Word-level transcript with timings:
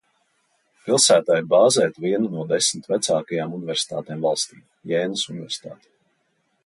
Pilsētā 0.85 1.35
ir 1.41 1.43
bāzēta 1.51 2.03
viena 2.05 2.31
no 2.37 2.45
desmit 2.53 2.89
vecākajām 2.93 3.53
universitātēm 3.59 4.27
valstī– 4.29 4.63
Jēnas 4.95 5.29
universitāte. 5.35 5.93